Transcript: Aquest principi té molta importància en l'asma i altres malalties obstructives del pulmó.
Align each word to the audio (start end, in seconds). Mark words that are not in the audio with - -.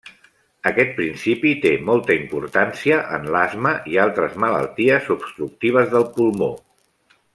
Aquest 0.69 0.93
principi 0.99 1.51
té 1.65 1.73
molta 1.89 2.15
importància 2.21 2.97
en 3.19 3.29
l'asma 3.35 3.75
i 3.93 4.01
altres 4.07 4.41
malalties 4.45 5.13
obstructives 5.17 5.93
del 5.93 6.09
pulmó. 6.17 6.49